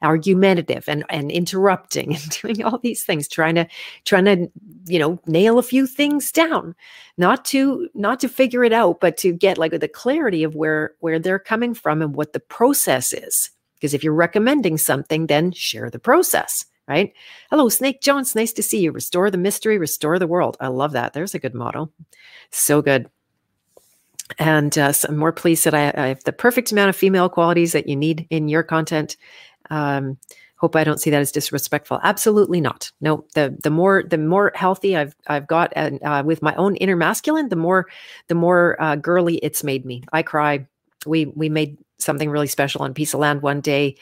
[0.02, 3.66] argumentative and and interrupting and doing all these things trying to
[4.04, 4.48] trying to
[4.86, 6.74] you know nail a few things down.
[7.16, 10.94] Not to not to figure it out but to get like the clarity of where
[11.00, 13.50] where they're coming from and what the process is.
[13.74, 17.12] Because if you're recommending something then share the process right?
[17.50, 18.92] Hello snake jones nice to see you.
[18.92, 20.56] Restore the mystery restore the world.
[20.58, 21.12] I love that.
[21.12, 21.90] There's a good motto.
[22.50, 23.10] So good.
[24.38, 27.28] And uh, so I'm more pleased that I, I, have the perfect amount of female
[27.30, 29.16] qualities that you need in your content
[29.70, 30.18] um,
[30.56, 32.00] hope I don't see that as disrespectful.
[32.02, 32.90] Absolutely not.
[33.00, 36.76] No, the the more the more healthy I've I've got and uh, with my own
[36.76, 37.86] inner masculine, the more
[38.26, 40.02] the more uh, girly it's made me.
[40.12, 40.66] I cry.
[41.06, 43.96] We we made something really special on Piece of Land one day.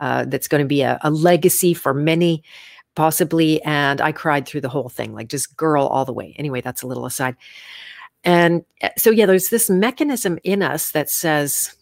[0.00, 2.42] Uh, that's going to be a, a legacy for many,
[2.96, 3.62] possibly.
[3.62, 6.34] And I cried through the whole thing, like just girl all the way.
[6.38, 7.36] Anyway, that's a little aside.
[8.24, 11.74] And uh, so yeah, there's this mechanism in us that says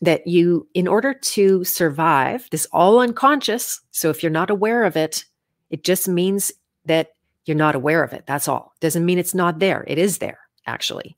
[0.00, 3.80] that you, in order to survive, this all unconscious.
[3.90, 5.24] So if you're not aware of it,
[5.70, 6.52] it just means
[6.84, 7.14] that
[7.46, 8.24] you're not aware of it.
[8.26, 8.74] That's all.
[8.80, 9.84] Doesn't mean it's not there.
[9.86, 11.16] It is there, actually.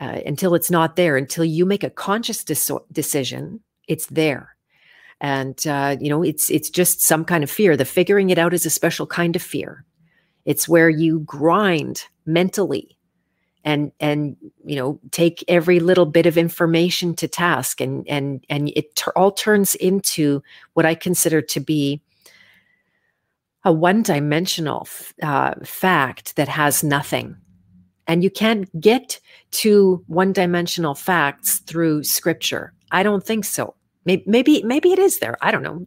[0.00, 4.54] Uh, until it's not there, until you make a conscious dis- decision, it's there.
[5.20, 7.76] And uh, you know, it's it's just some kind of fear.
[7.76, 9.84] The figuring it out is a special kind of fear.
[10.44, 12.97] It's where you grind mentally
[13.64, 18.70] and and you know take every little bit of information to task and and and
[18.76, 20.42] it t- all turns into
[20.74, 22.00] what i consider to be
[23.64, 24.88] a one-dimensional
[25.22, 27.36] uh, fact that has nothing.
[28.06, 32.72] And you can't get to one-dimensional facts through scripture.
[32.90, 33.74] I don't think so.
[34.06, 35.36] Maybe maybe maybe it is there.
[35.42, 35.86] I don't know.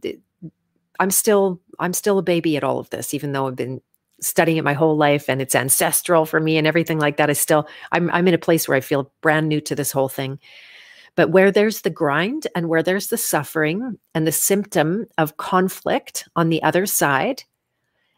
[0.99, 3.81] I'm still i'm still a baby at all of this even though i've been
[4.21, 7.39] studying it my whole life and it's ancestral for me and everything like that is
[7.39, 10.39] still I'm I'm in a place where I feel brand new to this whole thing.
[11.15, 16.27] But where there's the grind and where there's the suffering and the symptom of conflict
[16.35, 17.43] on the other side,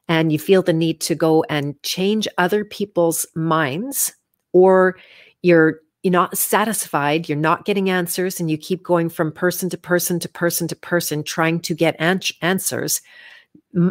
[0.08, 4.14] and you feel the need to go and change other people's minds,
[4.52, 4.98] or
[5.42, 9.78] you're you're not satisfied, you're not getting answers, and you keep going from person to
[9.78, 13.02] person to person to person trying to get an- answers,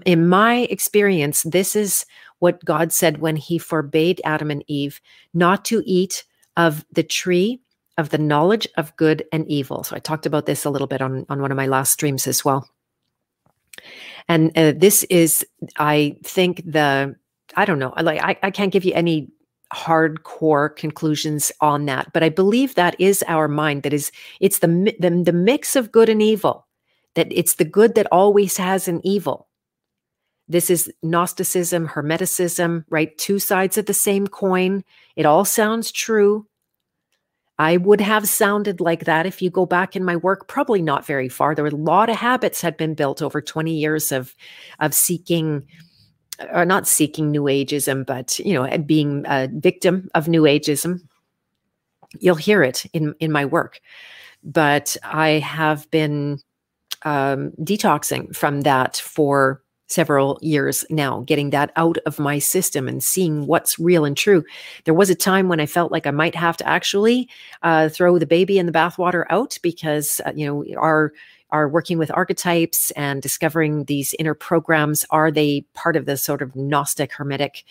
[0.05, 2.07] in my experience, this is
[2.39, 5.01] what God said when he forbade Adam and Eve
[5.35, 6.25] not to eat
[6.57, 7.61] of the tree
[7.99, 9.85] of the knowledge of good and evil.
[9.85, 12.27] So I talked about this a little bit on, on one of my last streams
[12.27, 12.69] as well.
[14.29, 15.45] And uh, this is,
[15.79, 17.15] I think, the,
[17.57, 19.31] I don't know, like, I, I can't give you any
[19.75, 23.83] hardcore conclusions on that, but I believe that is our mind.
[23.83, 26.67] That is, it's the, the, the mix of good and evil,
[27.15, 29.49] that it's the good that always has an evil
[30.49, 33.17] this is Gnosticism, Hermeticism, right?
[33.19, 34.85] Two sides of the same coin.
[35.17, 36.47] It all sounds true.
[37.59, 41.07] I would have sounded like that if you go back in my work, probably not
[41.07, 41.55] very far.
[41.55, 44.35] There were a lot of habits had been built over 20 years of
[44.81, 45.67] of seeking
[46.53, 51.03] or not seeking new ageism, but you know, being a victim of new ageism.
[52.19, 53.81] You'll hear it in in my work.
[54.43, 56.41] But I have been
[57.05, 63.03] um, detoxing from that for several years now, getting that out of my system and
[63.03, 64.45] seeing what's real and true.
[64.85, 67.29] There was a time when I felt like I might have to actually
[67.63, 71.13] uh, throw the baby in the bathwater out because, uh, you know, our
[71.53, 75.05] are working with archetypes and discovering these inner programs.
[75.11, 77.65] Are they part of the sort of gnostic hermetic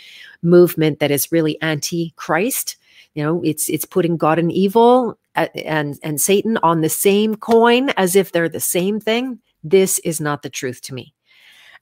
[0.44, 2.78] movement that is really anti-christ?
[3.16, 7.36] You know it's it's putting god and evil uh, and and satan on the same
[7.36, 9.40] coin as if they're the same thing.
[9.64, 11.14] This is not the truth to me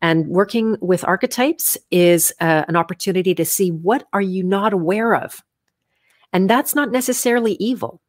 [0.01, 5.15] and working with archetypes is uh, an opportunity to see what are you not aware
[5.15, 5.43] of.
[6.31, 8.01] And that's not necessarily evil.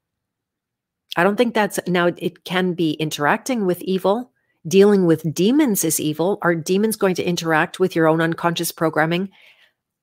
[1.17, 4.31] I don't think that's now it can be interacting with evil.
[4.69, 6.39] Dealing with demons is evil.
[6.43, 9.31] Are demons going to interact with your own unconscious programming?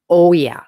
[0.10, 0.64] Oh, yeah.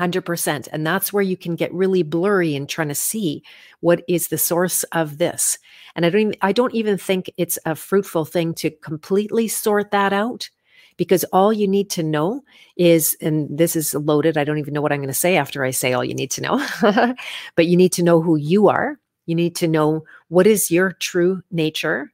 [0.00, 0.68] 100%.
[0.72, 3.42] And that's where you can get really blurry in trying to see
[3.80, 5.58] what is the source of this.
[5.94, 9.90] And I don't even, I don't even think it's a fruitful thing to completely sort
[9.90, 10.48] that out
[10.96, 12.42] because all you need to know
[12.76, 14.36] is and this is loaded.
[14.36, 16.30] I don't even know what I'm going to say after I say all you need
[16.32, 16.66] to know.
[17.54, 18.98] but you need to know who you are.
[19.26, 22.12] You need to know what is your true nature?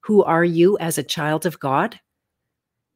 [0.00, 2.00] Who are you as a child of God?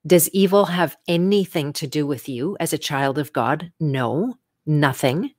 [0.09, 3.71] Does evil have anything to do with you as a child of God?
[3.79, 5.35] No, nothing.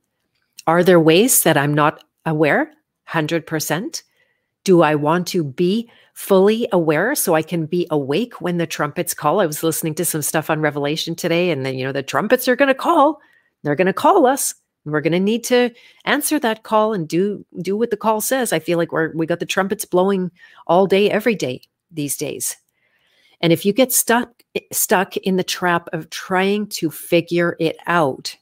[0.64, 2.72] Are there ways that I'm not aware?
[3.08, 4.02] 100%.
[4.62, 9.12] Do I want to be fully aware so I can be awake when the trumpets
[9.12, 9.40] call?
[9.40, 12.46] I was listening to some stuff on Revelation today, and then, you know, the trumpets
[12.46, 13.20] are going to call.
[13.64, 14.54] They're going to call us.
[14.84, 15.70] And we're going to need to
[16.04, 18.52] answer that call and do do what the call says.
[18.52, 20.30] I feel like we're we got the trumpets blowing
[20.68, 22.56] all day, every day these days.
[23.40, 24.39] And if you get stuck
[24.72, 28.36] stuck in the trap of trying to figure it out,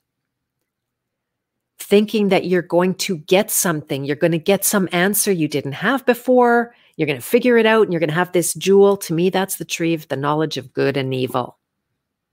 [1.78, 5.72] thinking that you're going to get something, you're going to get some answer you didn't
[5.72, 8.96] have before, you're going to figure it out and you're going to have this jewel,
[8.96, 11.56] to me that's the tree of the knowledge of good and evil.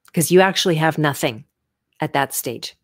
[0.08, 1.44] Because you actually have nothing
[2.00, 2.76] at that stage.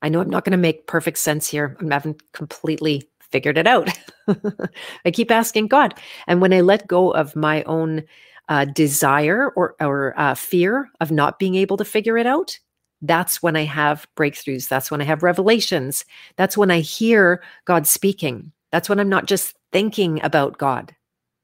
[0.00, 1.76] I know I'm not going to make perfect sense here.
[1.80, 3.90] I haven't completely figured it out.
[5.04, 5.94] I keep asking God.
[6.26, 8.04] And when I let go of my own
[8.48, 12.58] uh, desire or, or uh, fear of not being able to figure it out,
[13.02, 14.68] that's when I have breakthroughs.
[14.68, 16.04] That's when I have revelations.
[16.36, 18.52] That's when I hear God speaking.
[18.72, 20.94] That's when I'm not just thinking about God.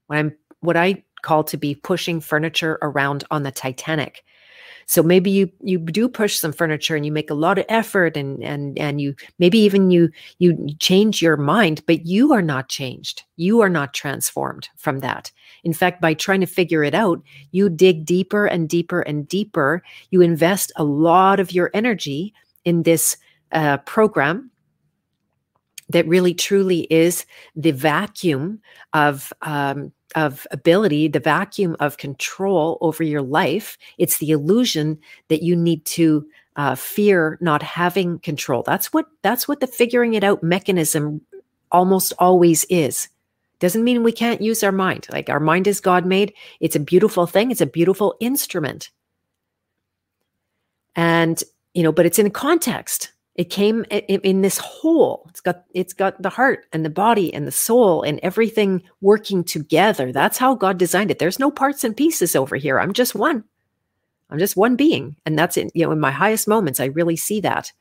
[0.08, 4.24] When I'm what I call to be pushing furniture around on the Titanic.
[4.86, 8.16] So maybe you you do push some furniture and you make a lot of effort
[8.16, 12.68] and and and you maybe even you you change your mind, but you are not
[12.68, 13.22] changed.
[13.36, 15.30] You are not transformed from that.
[15.62, 19.82] In fact, by trying to figure it out, you dig deeper and deeper and deeper.
[20.10, 23.16] You invest a lot of your energy in this
[23.52, 24.50] uh, program
[25.88, 28.60] that really truly is the vacuum
[28.92, 33.77] of um, of ability, the vacuum of control over your life.
[33.98, 34.98] It's the illusion
[35.29, 38.62] that you need to uh, fear not having control.
[38.62, 41.20] That's what that's what the figuring it out mechanism
[41.72, 43.09] almost always is.
[43.59, 45.07] Doesn't mean we can't use our mind.
[45.11, 46.35] Like our mind is God made.
[46.61, 47.50] It's a beautiful thing.
[47.50, 48.90] It's a beautiful instrument.
[50.94, 53.13] And you know, but it's in context.
[53.34, 55.26] It came in this whole.
[55.28, 59.42] It's got it's got the heart and the body and the soul and everything working
[59.42, 60.12] together.
[60.12, 61.18] That's how God designed it.
[61.18, 62.78] There's no parts and pieces over here.
[62.78, 63.42] I'm just one.
[64.30, 65.70] I'm just one being, and that's it.
[65.74, 67.72] You know, in my highest moments, I really see that.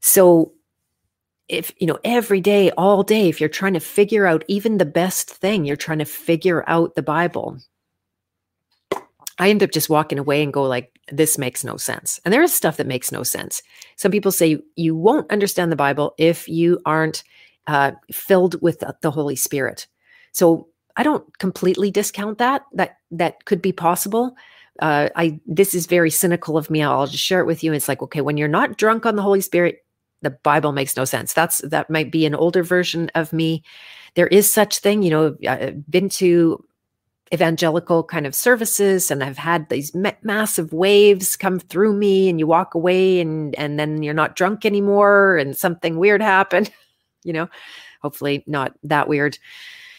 [0.00, 0.52] So,
[1.48, 4.86] if you know, every day, all day, if you're trying to figure out even the
[4.86, 7.58] best thing, you're trying to figure out the Bible.
[9.38, 12.20] I end up just walking away and go like, this makes no sense.
[12.24, 13.62] And there is stuff that makes no sense.
[13.96, 17.22] Some people say you won't understand the Bible if you aren't
[17.66, 19.86] uh, filled with the Holy Spirit.
[20.32, 22.62] So I don't completely discount that.
[22.72, 24.36] That that could be possible.
[24.80, 26.82] Uh, I this is very cynical of me.
[26.82, 27.72] I'll just share it with you.
[27.72, 29.84] It's like okay, when you're not drunk on the Holy Spirit,
[30.22, 31.32] the Bible makes no sense.
[31.32, 33.62] That's that might be an older version of me.
[34.14, 35.36] There is such thing, you know.
[35.46, 36.64] I've been to
[37.34, 42.38] evangelical kind of services and I've had these ma- massive waves come through me and
[42.38, 46.70] you walk away and and then you're not drunk anymore and something weird happened
[47.26, 47.48] you know?
[48.00, 49.38] Hopefully not that weird.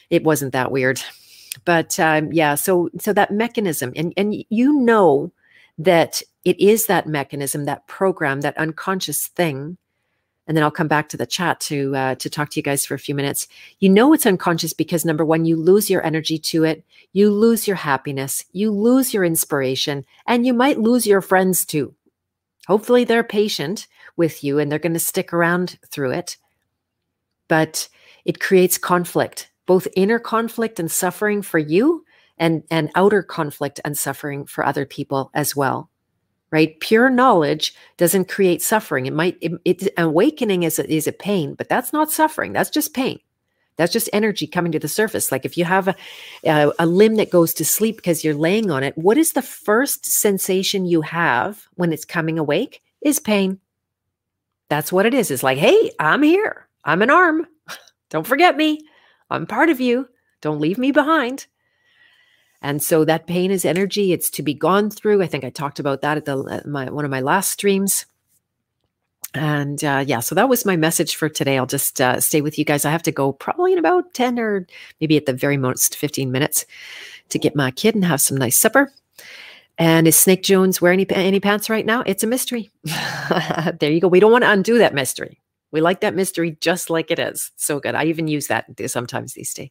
[0.10, 1.02] It wasn't that weird.
[1.66, 5.32] But um, yeah so so that mechanism and and you know
[5.80, 9.78] that it is that mechanism that program that unconscious thing
[10.48, 12.86] and then I'll come back to the chat to uh, to talk to you guys
[12.86, 13.48] for a few minutes.
[13.80, 16.84] You know it's unconscious because number one, you lose your energy to it,
[17.14, 21.94] you lose your happiness, you lose your inspiration, and you might lose your friends too.
[22.68, 26.38] Hopefully, they're patient with you and they're going to stick around through it.
[27.48, 27.88] But
[28.26, 32.06] it creates conflict, both inner conflict and suffering for you,
[32.38, 35.90] and and outer conflict and suffering for other people as well
[36.52, 36.80] right?
[36.80, 39.06] Pure knowledge doesn't create suffering.
[39.06, 42.54] It might, it, it awakening is a, is a pain, but that's not suffering.
[42.54, 43.20] That's just pain.
[43.78, 45.32] That's just energy coming to the surface.
[45.32, 45.96] Like if you have a,
[46.46, 49.42] a, a limb that goes to sleep because you're laying on it, what is the
[49.42, 52.82] first sensation you have when it's coming awake?
[53.02, 53.60] Is pain.
[54.70, 55.30] That's what it is.
[55.30, 56.68] It's like, hey, I'm here.
[56.84, 57.46] I'm an arm.
[58.10, 58.82] Don't forget me.
[59.30, 60.10] I'm part of you.
[60.42, 61.46] Don't leave me behind.
[62.62, 64.14] And so that pain is energy.
[64.14, 65.22] It's to be gone through.
[65.22, 68.06] I think I talked about that at the at my one of my last streams.
[69.34, 71.58] And uh, yeah, so that was my message for today.
[71.58, 72.86] I'll just uh, stay with you guys.
[72.86, 74.66] I have to go probably in about 10 or
[75.00, 76.66] maybe at the very most 15 minutes
[77.30, 78.92] to get my kid and have some nice supper.
[79.78, 82.04] And is Snake Jones wearing any, any pants right now?
[82.06, 82.72] It's a mystery.
[83.80, 84.08] there you go.
[84.08, 85.40] We don't want to undo that mystery.
[85.78, 87.52] We like that mystery just like it is.
[87.56, 87.94] So good.
[87.94, 89.70] I even use that sometimes these days.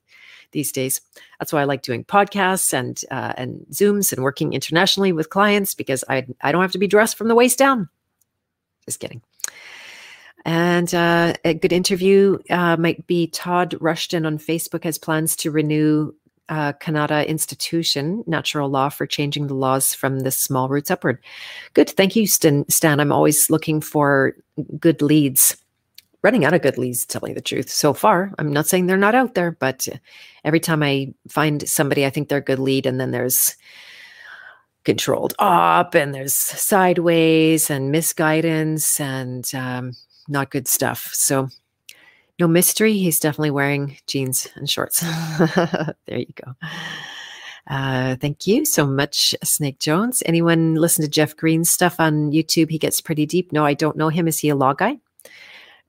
[0.53, 1.01] These days,
[1.41, 5.75] that's why I like doing podcasts and uh, and Zooms and working internationally with clients
[5.75, 7.89] because I I don't have to be dressed from the waist down.
[8.85, 9.21] Just kidding.
[10.45, 15.51] And uh, a good interview uh, might be Todd Rushton on Facebook has plans to
[15.51, 16.13] renew
[16.49, 16.73] uh,
[17.27, 21.19] Institution Natural Law for changing the laws from the small roots upward.
[21.75, 21.91] Good.
[21.91, 22.29] Thank you.
[22.29, 22.65] Stan.
[23.01, 24.37] I'm always looking for
[24.79, 25.57] good leads
[26.27, 27.71] running out of good leads, to tell you the truth.
[27.71, 29.87] So far, I'm not saying they're not out there, but
[30.45, 33.55] every time I find somebody, I think they're a good lead, and then there's
[34.83, 39.93] controlled up, and there's sideways, and misguidance, and um,
[40.27, 41.11] not good stuff.
[41.13, 41.49] So,
[42.41, 42.95] no mystery.
[42.95, 45.01] He's definitely wearing jeans and shorts.
[46.07, 46.57] there you go.
[47.69, 50.25] Uh, thank you so much, Snake Jones.
[50.27, 52.71] Anyone listen to Jeff Green's stuff on YouTube?
[52.71, 53.53] He gets pretty deep.
[53.53, 54.27] No, I don't know him.
[54.27, 54.99] Is he a law guy?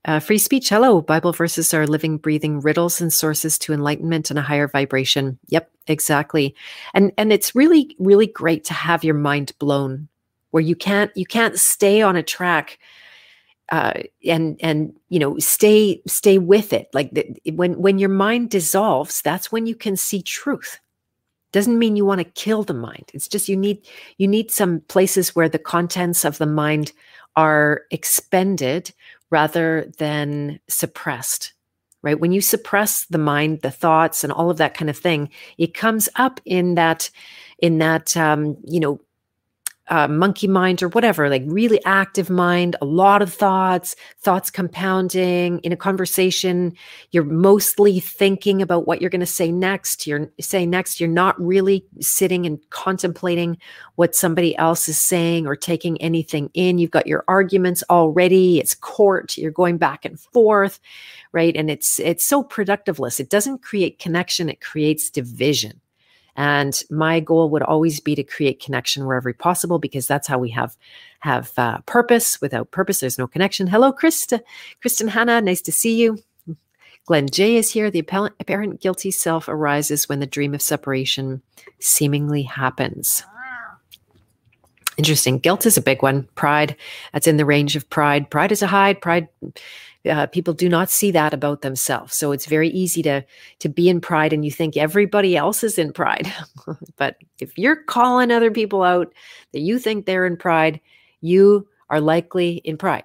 [0.08, 0.70] Uh, free speech.
[0.70, 1.02] Hello.
[1.02, 5.38] Bible verses are living, breathing riddles and sources to enlightenment and a higher vibration.
[5.48, 6.54] Yep, exactly.
[6.94, 10.08] And and it's really, really great to have your mind blown,
[10.50, 12.78] where you can't you can't stay on a track
[13.70, 18.48] uh, and and you know stay stay with it like the, when when your mind
[18.48, 20.80] dissolves that's when you can see truth
[21.52, 23.86] doesn't mean you want to kill the mind it's just you need
[24.16, 26.92] you need some places where the contents of the mind
[27.36, 28.90] are expended
[29.30, 31.52] rather than suppressed
[32.02, 32.20] right?
[32.20, 35.74] When you suppress the mind the thoughts and all of that kind of thing it
[35.74, 37.10] comes up in that
[37.58, 39.00] in that um, you know
[39.90, 45.58] uh, monkey mind or whatever, like really active mind, a lot of thoughts, thoughts compounding
[45.60, 46.74] in a conversation.
[47.10, 50.06] You're mostly thinking about what you're going to say next.
[50.06, 51.00] You're saying next.
[51.00, 53.56] You're not really sitting and contemplating
[53.94, 56.78] what somebody else is saying or taking anything in.
[56.78, 58.58] You've got your arguments already.
[58.58, 59.36] It's court.
[59.36, 60.80] You're going back and forth,
[61.32, 61.56] right?
[61.56, 63.20] And it's it's so productiveless.
[63.20, 64.48] It doesn't create connection.
[64.48, 65.80] It creates division.
[66.38, 70.50] And my goal would always be to create connection wherever possible because that's how we
[70.50, 70.76] have
[71.18, 72.40] have uh, purpose.
[72.40, 73.66] Without purpose, there's no connection.
[73.66, 74.40] Hello, Krista,
[74.80, 76.16] Kristen Hannah, nice to see you.
[77.06, 77.90] Glenn J is here.
[77.90, 81.42] The apparent guilty self arises when the dream of separation
[81.80, 83.24] seemingly happens.
[84.96, 85.38] Interesting.
[85.38, 86.28] Guilt is a big one.
[86.36, 86.76] Pride,
[87.12, 88.30] that's in the range of pride.
[88.30, 89.00] Pride is a hide.
[89.00, 89.28] Pride
[90.06, 92.14] uh, people do not see that about themselves.
[92.14, 93.24] So it's very easy to
[93.58, 96.32] to be in pride and you think everybody else is in pride.
[96.96, 99.12] But if you're calling other people out
[99.52, 100.80] that you think they're in pride
[101.20, 103.04] you are likely in pride.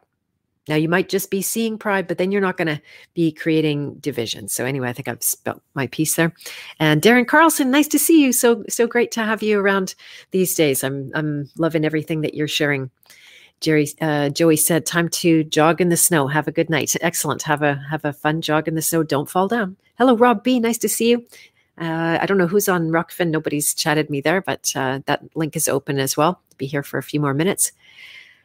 [0.67, 2.81] Now you might just be seeing pride but then you're not going to
[3.13, 4.47] be creating division.
[4.47, 6.33] So anyway i think i've spelt my piece there.
[6.79, 8.33] And darren carlson nice to see you.
[8.33, 9.95] So so great to have you around
[10.31, 10.83] these days.
[10.83, 12.91] I'm i'm loving everything that you're sharing
[13.63, 16.27] Jerry uh, Joey said, "Time to jog in the snow.
[16.27, 16.93] Have a good night.
[17.01, 17.41] Excellent.
[17.43, 19.03] Have a have a fun jog in the snow.
[19.03, 20.59] Don't fall down." Hello, Rob B.
[20.59, 21.25] Nice to see you.
[21.79, 23.29] Uh, I don't know who's on Rokfin.
[23.29, 26.41] Nobody's chatted me there, but uh, that link is open as well.
[26.57, 27.71] Be here for a few more minutes.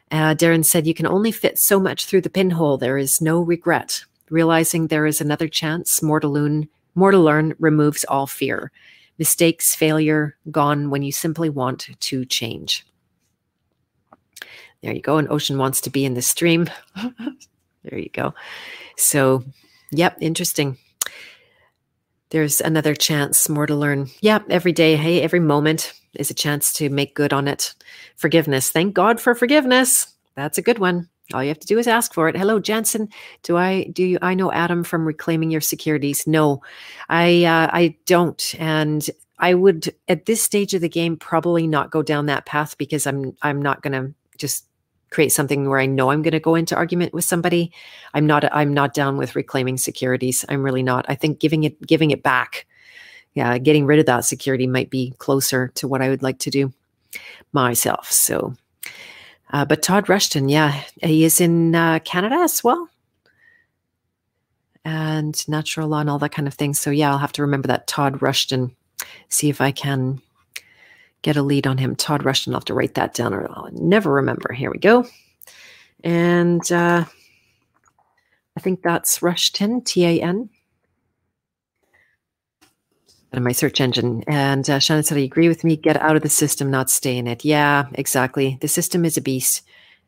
[0.09, 2.77] Uh, Darren said, "You can only fit so much through the pinhole.
[2.77, 4.05] There is no regret.
[4.29, 8.71] Realizing there is another chance, more to learn, more to learn removes all fear.
[9.17, 12.85] Mistakes, failure, gone when you simply want to change."
[14.81, 15.17] There you go.
[15.17, 16.69] An ocean wants to be in the stream.
[17.83, 18.33] there you go.
[18.97, 19.43] So,
[19.91, 20.77] yep, interesting.
[22.29, 24.09] There's another chance, more to learn.
[24.21, 27.73] Yep, every day, hey, every moment is a chance to make good on it.
[28.15, 28.69] Forgiveness.
[28.69, 30.13] Thank God for forgiveness.
[30.35, 31.09] That's a good one.
[31.33, 32.35] All you have to do is ask for it.
[32.35, 33.09] Hello, Jensen.
[33.43, 36.25] Do I do you I know Adam from reclaiming your securities?
[36.25, 36.61] No,
[37.07, 38.55] I uh, I don't.
[38.57, 42.77] And I would at this stage of the game probably not go down that path
[42.79, 44.65] because I'm I'm not gonna just
[45.09, 47.71] create something where I know I'm going to go into argument with somebody.
[48.13, 50.45] I'm not I'm not down with reclaiming securities.
[50.49, 51.05] I'm really not.
[51.07, 52.65] I think giving it giving it back,
[53.33, 56.49] yeah, getting rid of that security might be closer to what I would like to
[56.49, 56.73] do
[57.53, 58.11] myself.
[58.11, 58.53] So,
[59.51, 62.89] uh, but Todd Rushton, yeah, he is in uh, Canada as well,
[64.85, 66.73] and natural law and all that kind of thing.
[66.73, 68.75] So yeah, I'll have to remember that Todd Rushton.
[69.29, 70.21] See if I can
[71.21, 71.95] get a lead on him.
[71.95, 74.53] Todd I'll have to write that down or I'll never remember.
[74.53, 75.05] Here we go.
[76.03, 77.05] And uh,
[78.57, 80.49] I think that's Rushton, T A N.
[83.31, 84.23] In my search engine.
[84.27, 85.75] And uh, Shannon said, I agree with me.
[85.75, 87.45] Get out of the system, not stay in it.
[87.45, 88.57] Yeah, exactly.
[88.61, 89.61] The system is a beast.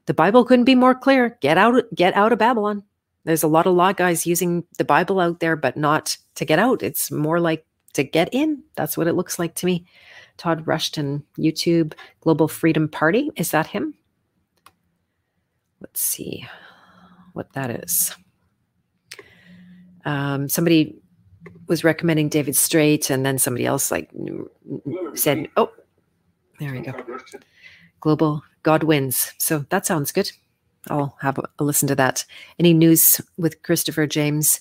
[0.07, 1.37] The Bible couldn't be more clear.
[1.39, 2.83] Get out, get out of Babylon.
[3.23, 6.57] There's a lot of law guys using the Bible out there, but not to get
[6.57, 6.81] out.
[6.81, 8.63] It's more like to get in.
[8.75, 9.85] That's what it looks like to me.
[10.41, 13.29] Todd Rushton, YouTube Global Freedom Party.
[13.35, 13.93] Is that him?
[15.79, 16.47] Let's see
[17.33, 18.15] what that is.
[20.03, 20.99] Um, somebody
[21.67, 24.09] was recommending David Straight, and then somebody else like
[25.13, 25.71] said, "Oh,
[26.59, 26.93] there we go."
[27.99, 29.33] Global God wins.
[29.37, 30.31] So that sounds good.
[30.89, 32.25] I'll have a listen to that.
[32.57, 34.59] Any news with Christopher James?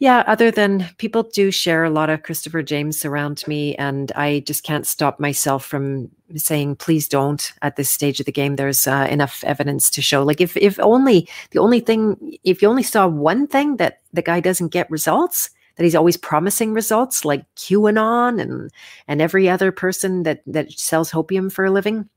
[0.00, 4.40] Yeah, other than people do share a lot of Christopher James around me, and I
[4.40, 8.56] just can't stop myself from saying, please don't at this stage of the game.
[8.56, 10.24] There's uh, enough evidence to show.
[10.24, 14.22] Like, if, if only the only thing, if you only saw one thing that the
[14.22, 18.70] guy doesn't get results, that he's always promising results, like QAnon and
[19.08, 22.08] and every other person that that sells hopium for a living.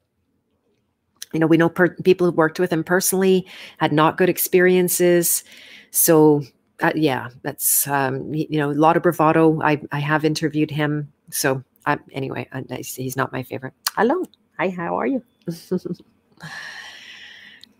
[1.34, 3.46] You know, we know per- people who worked with him personally
[3.78, 5.44] had not good experiences.
[5.92, 6.44] So
[6.82, 9.62] uh, yeah, that's um, you know a lot of bravado.
[9.62, 13.74] I I have interviewed him, so Um, anyway, uh, he's not my favorite.
[13.96, 14.26] Hello.
[14.60, 15.24] Hi, how are you?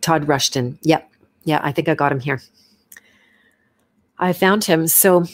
[0.02, 0.80] Todd Rushton.
[0.84, 1.12] Yep.
[1.44, 2.42] Yeah, I think I got him here.
[4.18, 4.88] I found him.
[4.88, 5.26] So,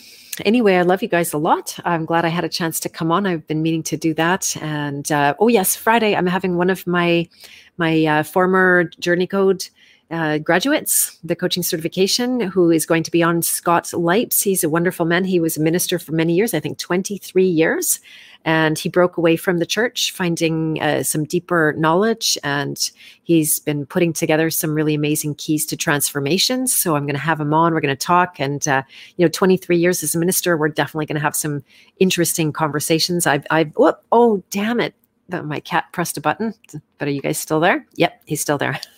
[0.43, 1.77] anyway, I love you guys a lot.
[1.85, 3.27] I'm glad I had a chance to come on.
[3.27, 4.57] I've been meaning to do that.
[4.61, 7.29] And uh, oh yes, Friday I'm having one of my
[7.77, 9.69] my uh, former Journey Code
[10.11, 14.43] uh, graduates, the coaching certification, who is going to be on Scott Lipes.
[14.43, 15.23] He's a wonderful man.
[15.23, 17.99] He was a minister for many years, I think 23 years.
[18.45, 22.37] And he broke away from the church, finding uh, some deeper knowledge.
[22.43, 22.91] And
[23.23, 26.67] he's been putting together some really amazing keys to transformation.
[26.67, 27.73] So I'm going to have him on.
[27.73, 28.39] We're going to talk.
[28.39, 28.83] And, uh,
[29.15, 31.63] you know, 23 years as a minister, we're definitely going to have some
[31.99, 33.25] interesting conversations.
[33.25, 34.93] I've, I've, whoop, oh, damn it.
[35.29, 36.53] My cat pressed a button.
[36.97, 37.87] But are you guys still there?
[37.95, 38.79] Yep, he's still there.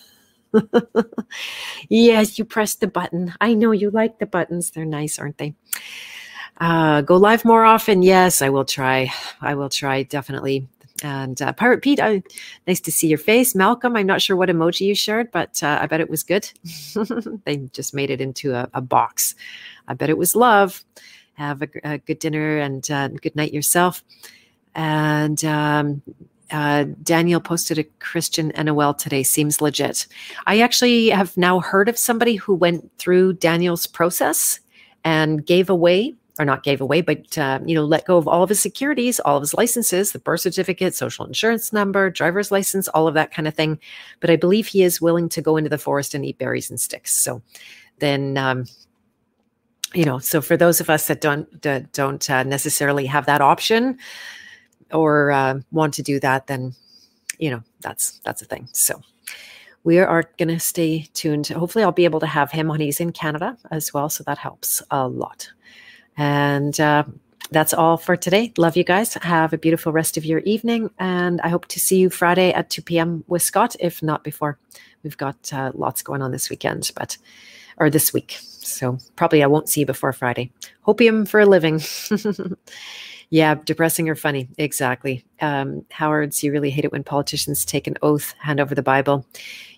[1.88, 3.34] yes, you pressed the button.
[3.40, 4.70] I know you like the buttons.
[4.70, 5.54] They're nice, aren't they?
[6.58, 8.02] Uh, go live more often.
[8.02, 9.12] Yes, I will try.
[9.40, 10.68] I will try definitely.
[11.02, 12.22] And uh, Pirate Pete, I,
[12.66, 13.54] nice to see your face.
[13.54, 16.50] Malcolm, I'm not sure what emoji you shared, but uh, I bet it was good.
[17.44, 19.34] they just made it into a, a, box.
[19.86, 20.84] I bet it was love.
[21.34, 24.02] Have a, a good dinner and uh, good night yourself.
[24.74, 26.02] And um,
[26.50, 29.22] uh, Daniel posted a Christian NOL today.
[29.22, 30.06] Seems legit.
[30.46, 34.60] I actually have now heard of somebody who went through Daniel's process
[35.04, 38.42] and gave away, or not gave away, but uh, you know, let go of all
[38.42, 42.88] of his securities, all of his licenses, the birth certificate, social insurance number, driver's license,
[42.88, 43.78] all of that kind of thing.
[44.20, 46.80] But I believe he is willing to go into the forest and eat berries and
[46.80, 47.16] sticks.
[47.16, 47.42] So
[47.98, 48.36] then.
[48.36, 48.66] Um,
[49.94, 51.48] you know, so for those of us that don't
[51.92, 53.96] don't uh, necessarily have that option,
[54.92, 56.74] or uh, want to do that, then
[57.38, 58.68] you know that's that's a thing.
[58.72, 59.00] So
[59.84, 61.48] we are going to stay tuned.
[61.48, 62.80] Hopefully, I'll be able to have him on.
[62.80, 65.48] He's in Canada as well, so that helps a lot.
[66.16, 67.04] And uh,
[67.50, 68.52] that's all for today.
[68.58, 69.14] Love you guys.
[69.14, 72.70] Have a beautiful rest of your evening, and I hope to see you Friday at
[72.70, 73.24] 2 p.m.
[73.28, 74.58] with Scott, if not before.
[75.02, 77.16] We've got uh, lots going on this weekend, but
[77.78, 78.38] or this week.
[78.40, 80.50] So probably I won't see you before Friday.
[80.86, 81.80] Hopium for a living.
[83.30, 84.48] Yeah, depressing or funny.
[84.56, 85.24] Exactly.
[85.40, 89.26] Um, Howard's, you really hate it when politicians take an oath, hand over the Bible.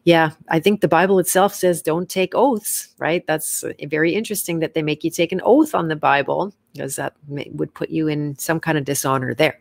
[0.04, 3.26] Yeah, I think the Bible itself says don't take oaths, right?
[3.26, 7.14] That's very interesting that they make you take an oath on the Bible because that
[7.26, 9.58] may, would put you in some kind of dishonor there.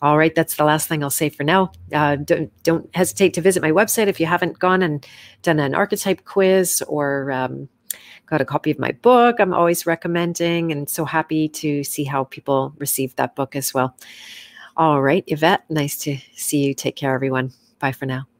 [0.00, 1.70] All right, that's the last thing I'll say for now.
[1.92, 5.06] Uh, don't don't hesitate to visit my website if you haven't gone and
[5.42, 7.68] done an archetype quiz or um,
[8.32, 12.24] got a copy of my book I'm always recommending, and so happy to see how
[12.24, 13.94] people receive that book as well.
[14.76, 16.74] All right, Yvette, nice to see you.
[16.74, 17.52] Take care, everyone.
[17.78, 18.31] Bye for now.